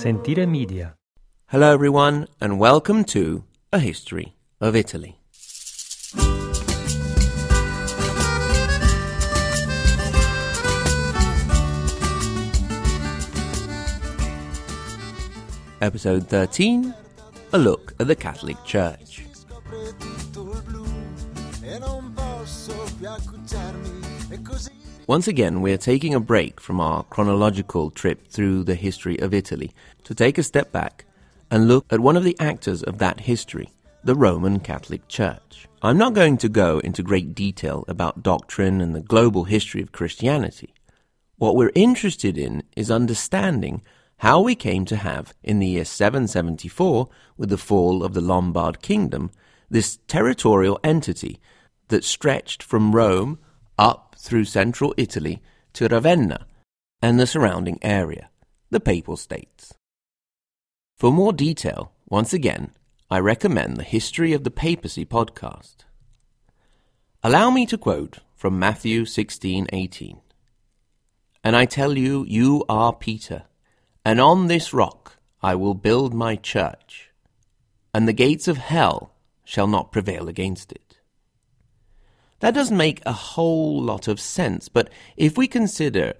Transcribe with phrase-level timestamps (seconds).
[0.00, 0.94] Sentire Media.
[1.48, 5.18] Hello, everyone, and welcome to A History of Italy.
[15.82, 16.94] Episode 13
[17.52, 19.09] A Look at the Catholic Church.
[25.10, 29.34] Once again, we are taking a break from our chronological trip through the history of
[29.34, 29.72] Italy
[30.04, 31.04] to take a step back
[31.50, 33.68] and look at one of the actors of that history,
[34.04, 35.66] the Roman Catholic Church.
[35.82, 39.90] I'm not going to go into great detail about doctrine and the global history of
[39.90, 40.72] Christianity.
[41.38, 43.82] What we're interested in is understanding
[44.18, 48.80] how we came to have, in the year 774, with the fall of the Lombard
[48.80, 49.32] kingdom,
[49.68, 51.40] this territorial entity
[51.88, 53.40] that stretched from Rome
[53.80, 56.46] up through central Italy to Ravenna
[57.00, 58.28] and the surrounding area,
[58.68, 59.72] the Papal States.
[60.98, 62.72] For more detail, once again,
[63.10, 65.76] I recommend the History of the Papacy podcast.
[67.22, 70.20] Allow me to quote from Matthew 16:18.
[71.42, 73.44] And I tell you, you are Peter,
[74.04, 77.10] and on this rock I will build my church,
[77.94, 80.89] and the gates of hell shall not prevail against it.
[82.40, 86.14] That doesn't make a whole lot of sense, but if we consider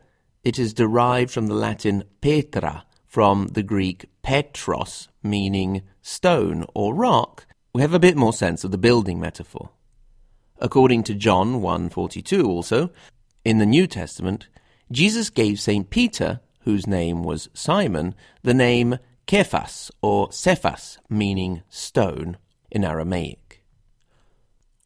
[0.45, 7.47] it is derived from the Latin petra, from the Greek petros, meaning stone or rock,
[7.75, 9.71] we have a bit more sense of the building metaphor.
[10.59, 12.91] According to John 1:42 also,
[13.45, 14.49] in the New Testament,
[14.93, 15.89] Jesus gave St.
[15.89, 22.37] Peter, whose name was Simon, the name Kephas or Cephas, meaning stone
[22.71, 23.40] in Aramaic.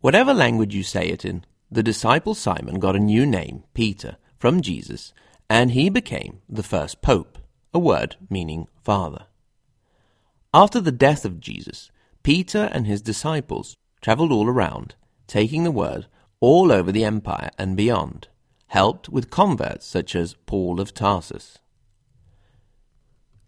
[0.05, 4.61] Whatever language you say it in, the disciple Simon got a new name, Peter, from
[4.61, 5.14] Jesus,
[5.48, 7.38] and he became the first pope,
[7.72, 9.24] a word meaning father.
[10.52, 11.91] After the death of Jesus,
[12.22, 14.95] Peter and his disciples traveled all around,
[15.27, 16.06] taking the word
[16.39, 18.29] all over the empire and beyond,
[18.67, 21.61] helped with converts such as Paul of Tarsus.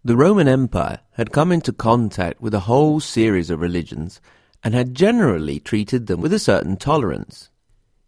[0.03, 4.19] The Roman Empire had come into contact with a whole series of religions
[4.67, 7.49] and had generally treated them with a certain tolerance,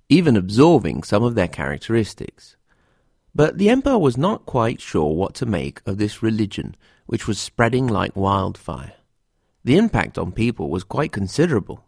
[0.10, 2.58] even absorbing some of their characteristics.
[3.34, 6.76] But the emperor was not quite sure what to make of this religion
[7.06, 8.96] which was spreading like wildfire.
[9.64, 11.86] The impact on people was quite considerable.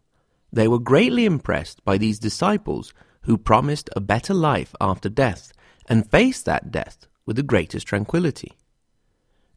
[0.53, 2.93] They were greatly impressed by these disciples
[3.23, 5.51] who promised a better life after death
[5.89, 8.53] and faced that death with the greatest tranquility.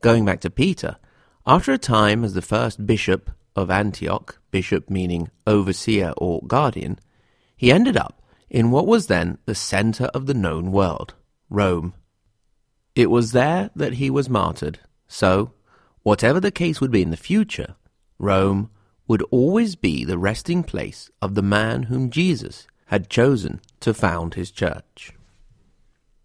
[0.00, 0.96] Going back to Peter,
[1.46, 6.98] after a time as the first bishop of Antioch, bishop meaning overseer or guardian,
[7.56, 11.14] he ended up in what was then the center of the known world,
[11.48, 11.94] Rome.
[12.94, 15.52] It was there that he was martyred, so,
[16.02, 17.74] whatever the case would be in the future,
[18.18, 18.70] Rome
[19.06, 24.34] would always be the resting place of the man whom Jesus had chosen to found
[24.34, 25.12] his church.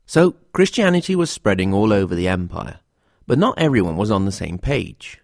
[0.05, 2.79] So, Christianity was spreading all over the empire,
[3.27, 5.19] but not everyone was on the same page.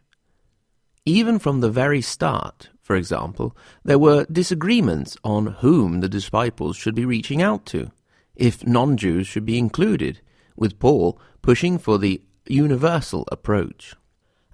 [1.06, 6.96] Even from the very start, for example, there were disagreements on whom the disciples should
[6.96, 7.92] be reaching out to,
[8.36, 10.22] if non Jews should be included,
[10.56, 13.94] with Paul pushing for the universal approach.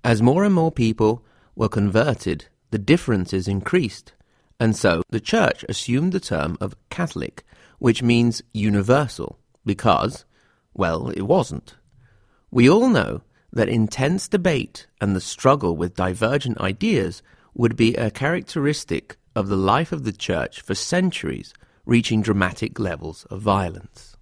[0.04, 1.24] As more and more people
[1.56, 4.14] were converted, the differences increased,
[4.60, 7.46] and so the Church assumed the term of Catholic,
[7.80, 10.26] which means universal, because,
[10.74, 11.76] well, it wasn't.
[12.50, 13.22] We all know
[13.54, 17.22] that intense debate and the struggle with divergent ideas
[17.54, 21.54] would be a characteristic of the life of the Church for centuries,
[21.86, 24.16] reaching dramatic levels of violence.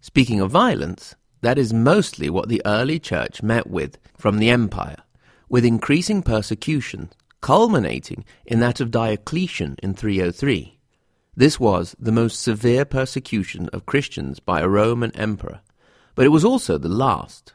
[0.00, 5.02] Speaking of violence, that is mostly what the early Church met with from the Empire,
[5.48, 10.78] with increasing persecution, culminating in that of Diocletian in 303.
[11.36, 15.60] This was the most severe persecution of Christians by a Roman emperor,
[16.14, 17.54] but it was also the last.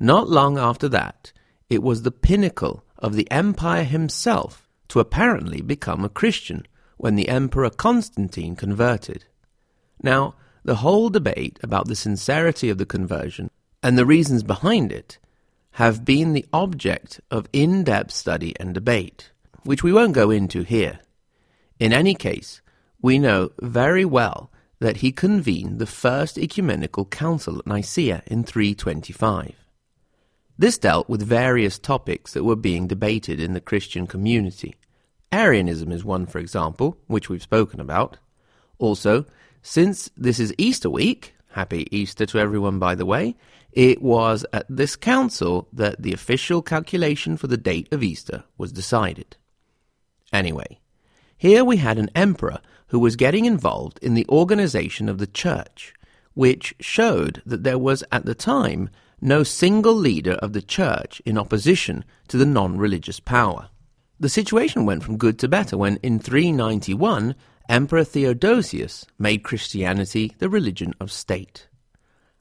[0.00, 1.32] Not long after that,
[1.68, 6.66] it was the pinnacle of the empire himself to apparently become a Christian
[6.96, 9.24] when the Emperor Constantine converted.
[10.02, 10.34] Now,
[10.64, 13.50] the whole debate about the sincerity of the conversion
[13.82, 15.18] and the reasons behind it
[15.72, 19.30] have been the object of in depth study and debate,
[19.62, 21.00] which we won't go into here.
[21.78, 22.60] In any case,
[23.00, 24.50] we know very well
[24.80, 29.54] that he convened the First Ecumenical Council at Nicaea in 325.
[30.58, 34.74] This dealt with various topics that were being debated in the Christian community.
[35.30, 38.18] Arianism is one, for example, which we've spoken about.
[38.78, 39.24] Also,
[39.62, 43.34] since this is Easter week, Happy Easter to everyone, by the way.
[43.72, 48.72] It was at this council that the official calculation for the date of Easter was
[48.72, 49.36] decided.
[50.32, 50.78] Anyway,
[51.36, 55.94] here we had an emperor who was getting involved in the organization of the church,
[56.34, 58.90] which showed that there was at the time
[59.20, 63.68] no single leader of the church in opposition to the non religious power.
[64.20, 67.34] The situation went from good to better when, in 391,
[67.68, 71.68] Emperor Theodosius made Christianity the religion of state.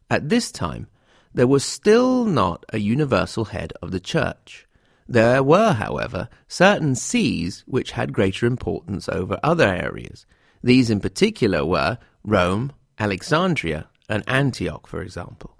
[0.09, 0.87] At this time,
[1.33, 4.65] there was still not a universal head of the church.
[5.07, 10.25] There were, however, certain sees which had greater importance over other areas.
[10.63, 15.56] These in particular were Rome, Alexandria, and Antioch, for example.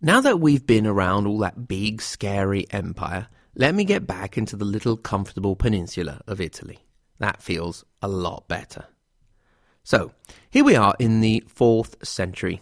[0.00, 4.54] Now that we've been around all that big, scary empire, let me get back into
[4.54, 6.78] the little comfortable peninsula of Italy.
[7.18, 8.84] That feels a lot better.
[9.82, 10.12] So,
[10.50, 12.60] here we are in the 4th century.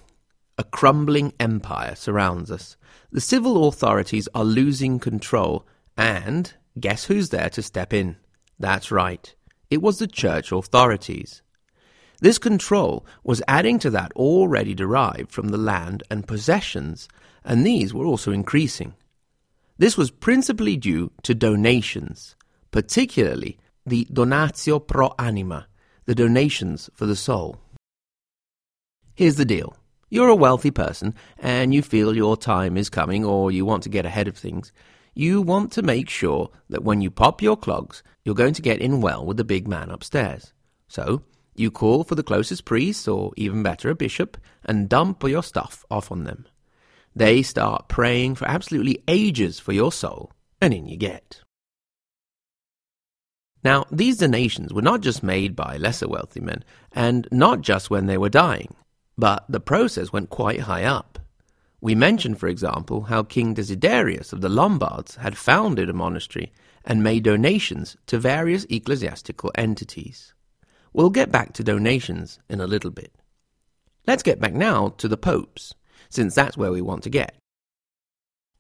[0.56, 2.79] A crumbling empire surrounds us.
[3.12, 8.17] The civil authorities are losing control, and guess who's there to step in?
[8.59, 9.35] That's right,
[9.69, 11.43] it was the church authorities.
[12.21, 17.09] This control was adding to that already derived from the land and possessions,
[17.46, 18.94] and these were also increasing.
[19.78, 22.34] This was principally due to donations,
[22.72, 25.69] particularly the donatio pro anima,
[26.06, 27.58] the donations for the soul.
[29.14, 29.76] Here's the deal.
[30.10, 33.88] You're a wealthy person and you feel your time is coming or you want to
[33.88, 34.72] get ahead of things.
[35.14, 38.81] You want to make sure that when you pop your clogs, you're going to get
[38.81, 40.52] in well with the big man upstairs.
[40.88, 41.22] So,
[41.54, 45.42] you call for the closest priest, or even better, a bishop, and dump all your
[45.42, 46.46] stuff off on them.
[47.16, 51.40] They start praying for absolutely ages for your soul, and in you get.
[53.64, 58.04] Now, these donations were not just made by lesser wealthy men, and not just when
[58.04, 58.76] they were dying,
[59.16, 61.18] but the process went quite high up.
[61.80, 66.52] We mentioned, for example, how King Desiderius of the Lombards had founded a monastery
[66.84, 70.34] and made donations to various ecclesiastical entities.
[70.92, 73.14] We'll get back to donations in a little bit.
[74.06, 75.74] Let's get back now to the popes,
[76.08, 77.37] since that's where we want to get.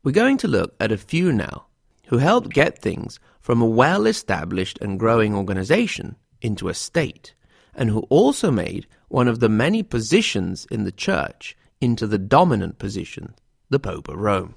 [0.02, 1.66] We're going to look at a few now
[2.06, 7.34] who helped get things from a well established and growing organization into a state,
[7.74, 12.78] and who also made one of the many positions in the church into the dominant
[12.78, 13.34] position,
[13.68, 14.54] the Pope of Rome.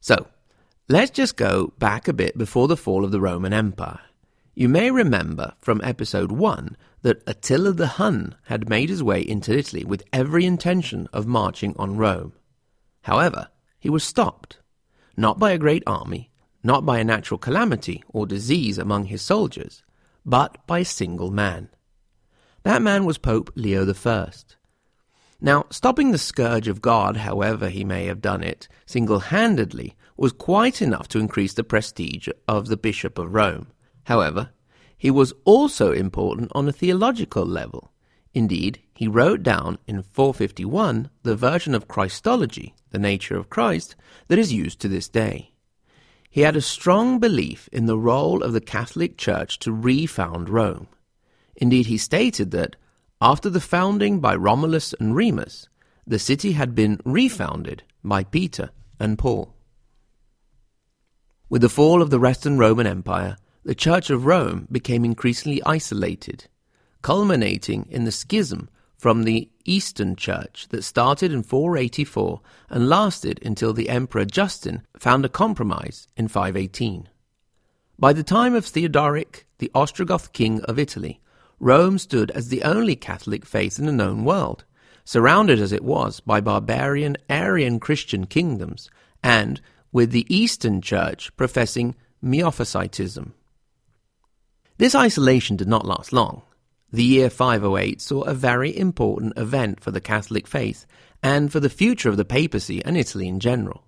[0.00, 0.26] So,
[0.88, 4.00] let's just go back a bit before the fall of the Roman Empire.
[4.54, 9.56] You may remember from episode 1 that Attila the Hun had made his way into
[9.56, 12.34] Italy with every intention of marching on Rome.
[13.02, 13.48] However,
[13.80, 14.58] he was stopped
[15.16, 16.30] not by a great army,
[16.62, 19.82] not by a natural calamity or disease among his soldiers,
[20.24, 21.70] but by a single man.
[22.62, 24.30] That man was Pope Leo I.
[25.40, 30.32] Now, stopping the scourge of God, however he may have done it, single handedly, was
[30.32, 33.68] quite enough to increase the prestige of the Bishop of Rome.
[34.04, 34.50] However,
[34.96, 37.92] he was also important on a theological level.
[38.34, 43.96] Indeed, he wrote down in 451 the version of Christology, the nature of Christ,
[44.28, 45.52] that is used to this day.
[46.30, 50.88] He had a strong belief in the role of the Catholic Church to refound Rome.
[51.56, 52.76] Indeed, he stated that
[53.20, 55.68] after the founding by Romulus and Remus,
[56.06, 59.54] the city had been refounded by Peter and Paul.
[61.48, 66.48] With the fall of the Western Roman Empire, the Church of Rome became increasingly isolated
[67.02, 72.40] culminating in the schism from the Eastern Church that started in 484
[72.70, 77.08] and lasted until the Emperor Justin found a compromise in 518.
[77.98, 81.20] By the time of Theodoric, the Ostrogoth king of Italy,
[81.58, 84.64] Rome stood as the only Catholic faith in the known world,
[85.04, 88.88] surrounded as it was by barbarian Arian Christian kingdoms,
[89.22, 93.32] and with the Eastern Church professing Miaphysitism.
[94.82, 96.42] This isolation did not last long.
[96.92, 100.86] The year 508 saw a very important event for the Catholic faith
[101.22, 103.84] and for the future of the papacy and Italy in general.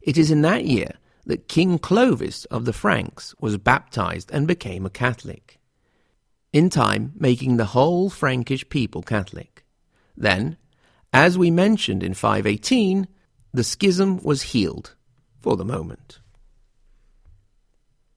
[0.00, 0.94] It is in that year
[1.26, 5.60] that King Clovis of the Franks was baptized and became a Catholic,
[6.52, 9.64] in time making the whole Frankish people Catholic.
[10.16, 10.56] Then,
[11.12, 13.06] as we mentioned in 518,
[13.54, 14.96] the schism was healed
[15.38, 16.19] for the moment.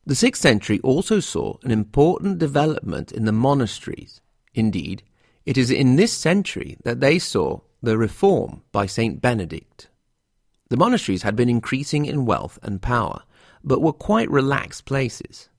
[0.05, 4.19] The 6th century also saw an important development in the monasteries.
[4.53, 5.01] Indeed,
[5.45, 9.89] it is in this century that they saw the reform by Saint Benedict.
[10.69, 13.23] The monasteries had been increasing in wealth and power,
[13.63, 15.49] but were quite relaxed places.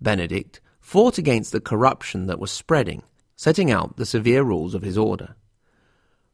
[0.00, 3.02] Benedict fought against the corruption that was spreading,
[3.34, 5.36] setting out the severe rules of his order.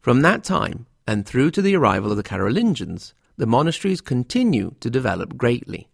[0.00, 4.90] From that time and through to the arrival of the Carolingians, the monasteries continue to
[4.90, 5.88] develop greatly,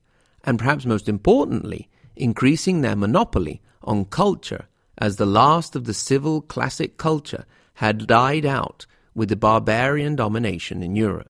[0.45, 4.67] and perhaps most importantly, increasing their monopoly on culture
[4.99, 10.83] as the last of the civil classic culture had died out with the barbarian domination
[10.83, 11.29] in Europe.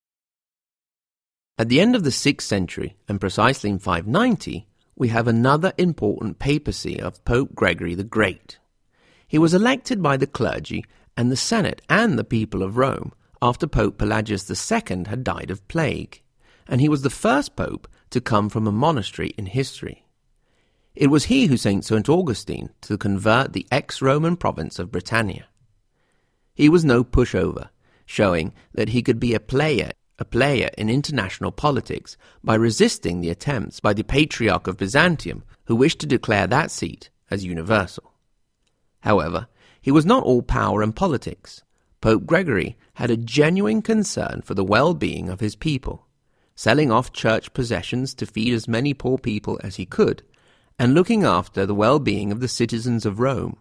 [1.58, 6.38] At the end of the 6th century, and precisely in 590, we have another important
[6.38, 8.58] papacy of Pope Gregory the Great.
[9.26, 10.84] He was elected by the clergy
[11.16, 13.12] and the Senate and the people of Rome
[13.42, 16.22] after Pope Pelagius II had died of plague,
[16.66, 20.04] and he was the first pope to come from a monastery in history.
[20.94, 22.08] It was he who sent St.
[22.08, 25.46] Augustine to convert the ex Roman province of Britannia.
[26.54, 27.68] He was no pushover,
[28.04, 33.30] showing that he could be a player, a player in international politics by resisting the
[33.30, 38.12] attempts by the Patriarch of Byzantium, who wished to declare that seat as universal.
[39.02, 39.46] However,
[39.80, 41.62] he was not all power and politics.
[42.00, 46.07] Pope Gregory had a genuine concern for the well being of his people,
[46.58, 50.24] selling off church possessions to feed as many poor people as he could,
[50.76, 53.56] and looking after the well being of the citizens of Rome.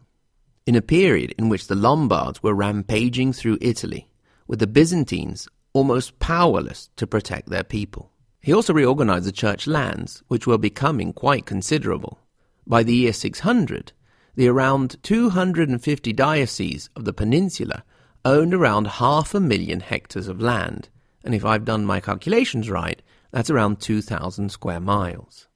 [0.65, 4.09] In a period in which the Lombards were rampaging through Italy,
[4.47, 8.09] with the Byzantines almost powerless to protect their people.
[8.41, 12.17] He also reorganized the church lands, which were becoming quite considerable.
[12.65, 13.91] By the year 600,
[14.33, 17.83] the around 250 dioceses of the peninsula
[18.25, 20.89] owned around half a million hectares of land,
[21.27, 25.49] and if I've done my calculations right, that's around 2,000 square miles.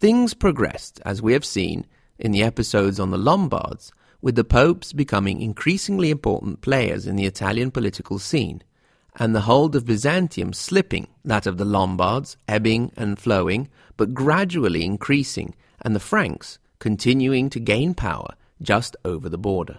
[0.00, 1.86] Things progressed, as we have seen
[2.18, 7.26] in the episodes on the Lombards, with the popes becoming increasingly important players in the
[7.26, 8.64] Italian political scene,
[9.14, 14.84] and the hold of Byzantium slipping, that of the Lombards ebbing and flowing, but gradually
[14.84, 19.78] increasing, and the Franks continuing to gain power just over the border.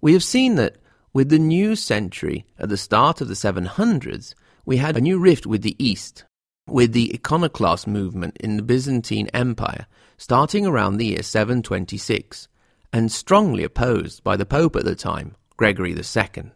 [0.00, 0.78] We have seen that
[1.12, 5.46] with the new century at the start of the 700s, we had a new rift
[5.46, 6.24] with the East,
[6.66, 9.86] with the iconoclast movement in the Byzantine Empire
[10.22, 12.46] starting around the year 726,
[12.92, 16.52] and strongly opposed by the Pope at the time, Gregory II.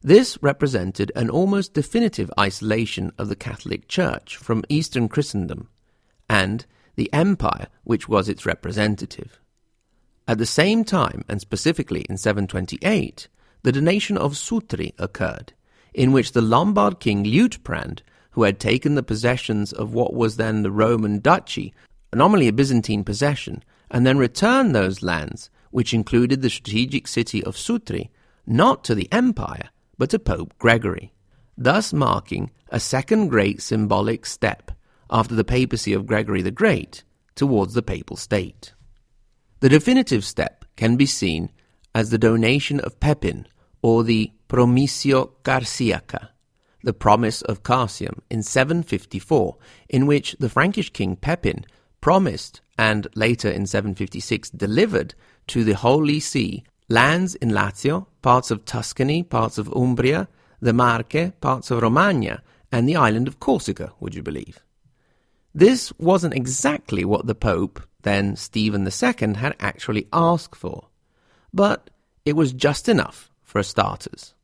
[0.00, 5.68] This represented an almost definitive isolation of the Catholic Church from Eastern Christendom,
[6.30, 9.38] and the empire which was its representative.
[10.26, 13.28] At the same time, and specifically in 728,
[13.62, 15.52] the donation of Sutri occurred,
[15.92, 18.00] in which the Lombard king Liutprand,
[18.30, 21.74] who had taken the possessions of what was then the Roman duchy,
[22.12, 27.56] anomaly a Byzantine possession, and then returned those lands, which included the strategic city of
[27.56, 28.10] Sutri,
[28.46, 31.12] not to the empire, but to Pope Gregory,
[31.56, 34.72] thus marking a second great symbolic step
[35.10, 37.04] after the papacy of Gregory the Great
[37.34, 38.73] towards the papal state.
[39.64, 41.50] The definitive step can be seen
[41.94, 43.46] as the donation of Pepin,
[43.80, 46.28] or the Promissio Carsiaca,
[46.82, 49.56] the promise of Carsium in 754,
[49.88, 51.64] in which the Frankish king Pepin
[52.02, 55.14] promised and later in 756 delivered
[55.46, 60.28] to the Holy See lands in Lazio, parts of Tuscany, parts of Umbria,
[60.60, 64.62] the Marche, parts of Romagna, and the island of Corsica, would you believe?
[65.54, 70.88] This wasn't exactly what the Pope then Stephen II had actually asked for.
[71.52, 71.90] But
[72.24, 74.34] it was just enough for a starters.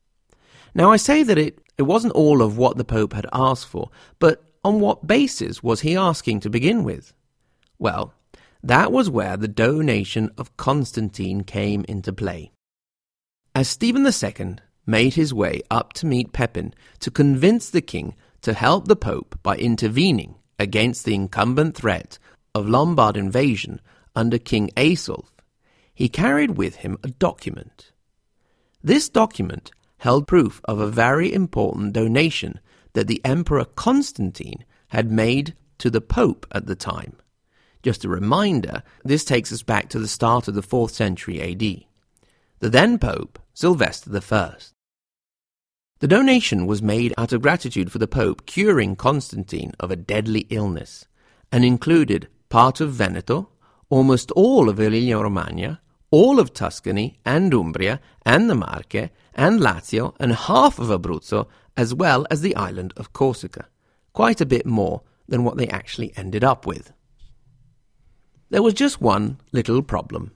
[0.75, 3.89] Now, I say that it, it wasn't all of what the Pope had asked for,
[4.19, 7.13] but on what basis was he asking to begin with?
[7.79, 8.13] Well,
[8.63, 12.51] that was where the donation of Constantine came into play.
[13.55, 18.53] As Stephen II made his way up to meet Pepin to convince the king to
[18.53, 22.17] help the Pope by intervening against the incumbent threat
[22.53, 23.79] of Lombard invasion
[24.15, 25.31] under King Aistulf,
[25.93, 27.91] he carried with him a document.
[28.83, 32.59] This document held proof of a very important donation
[32.93, 37.15] that the Emperor Constantine had made to the Pope at the time.
[37.83, 41.85] Just a reminder, this takes us back to the start of the 4th century AD.
[42.59, 44.55] The then Pope, Sylvester I.
[45.99, 50.47] The donation was made out of gratitude for the Pope curing Constantine of a deadly
[50.49, 51.05] illness
[51.51, 53.49] and included part of Veneto,
[53.89, 55.81] almost all of Emilia-Romagna,
[56.11, 61.95] all of Tuscany and Umbria and the Marche and Lazio and half of Abruzzo, as
[61.95, 63.69] well as the island of Corsica.
[64.11, 66.91] Quite a bit more than what they actually ended up with.
[68.49, 70.33] There was just one little problem.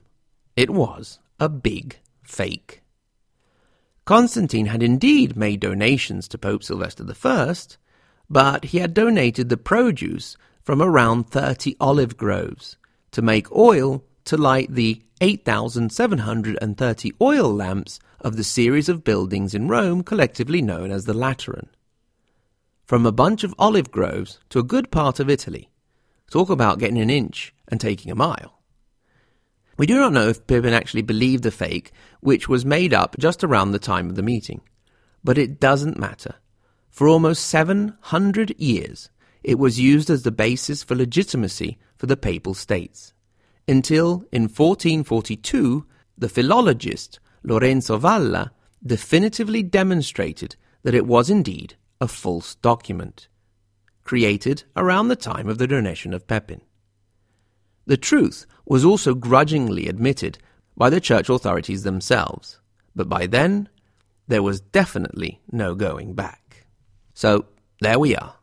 [0.56, 2.82] It was a big fake.
[4.06, 7.54] Constantine had indeed made donations to Pope Sylvester I,
[8.30, 12.76] but he had donated the produce from around 30 olive groves
[13.12, 19.68] to make oil to light the 8,730 oil lamps of the series of buildings in
[19.68, 21.68] Rome collectively known as the Lateran.
[22.84, 25.70] From a bunch of olive groves to a good part of Italy.
[26.32, 28.60] Talk about getting an inch and taking a mile.
[29.78, 33.44] We do not know if Pippin actually believed the fake, which was made up just
[33.44, 34.62] around the time of the meeting.
[35.22, 36.34] But it doesn't matter.
[36.90, 39.10] For almost 700 years,
[39.42, 43.12] it was used as the basis for legitimacy for the Papal States
[43.68, 48.52] until in 1442 the philologist Lorenzo Valla
[48.84, 53.28] definitively demonstrated that it was indeed a false document,
[54.04, 56.60] created around the time of the donation of Pepin.
[57.86, 60.38] The truth was also grudgingly admitted
[60.76, 62.60] by the church authorities themselves,
[62.94, 63.68] but by then
[64.28, 66.66] there was definitely no going back.
[67.14, 67.46] So
[67.80, 68.35] there we are.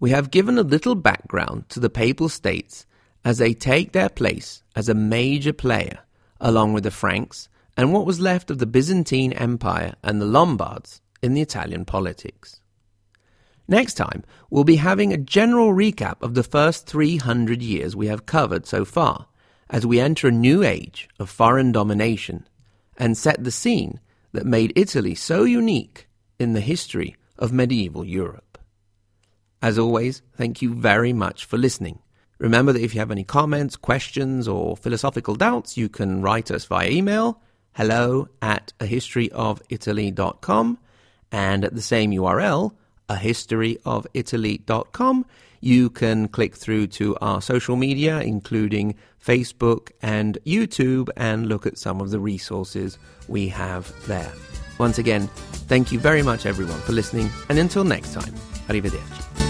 [0.00, 2.86] We have given a little background to the Papal States
[3.22, 5.98] as they take their place as a major player,
[6.40, 11.02] along with the Franks and what was left of the Byzantine Empire and the Lombards
[11.22, 12.62] in the Italian politics.
[13.68, 18.24] Next time, we'll be having a general recap of the first 300 years we have
[18.24, 19.26] covered so far,
[19.68, 22.48] as we enter a new age of foreign domination
[22.96, 24.00] and set the scene
[24.32, 28.49] that made Italy so unique in the history of medieval Europe.
[29.62, 32.00] As always, thank you very much for listening
[32.40, 36.64] Remember that if you have any comments, questions, or philosophical doubts, you can write us
[36.64, 37.38] via email
[37.74, 40.78] hello at a historyofitaly.com
[41.30, 42.72] and at the same URL,
[43.08, 45.26] a historyofitaly.com,
[45.60, 51.78] you can click through to our social media, including Facebook and YouTube, and look at
[51.78, 52.98] some of the resources
[53.28, 54.32] we have there.
[54.78, 55.28] Once again,
[55.68, 58.34] thank you very much, everyone, for listening, and until next time,
[58.68, 59.49] arrivederci.